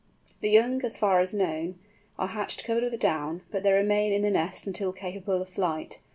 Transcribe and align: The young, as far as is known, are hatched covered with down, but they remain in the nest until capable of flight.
The 0.39 0.49
young, 0.49 0.83
as 0.83 0.97
far 0.97 1.19
as 1.19 1.29
is 1.29 1.37
known, 1.37 1.77
are 2.17 2.29
hatched 2.29 2.63
covered 2.63 2.81
with 2.85 2.99
down, 2.99 3.41
but 3.51 3.61
they 3.61 3.71
remain 3.71 4.11
in 4.11 4.23
the 4.23 4.31
nest 4.31 4.65
until 4.65 4.91
capable 4.93 5.39
of 5.43 5.47
flight. 5.49 5.99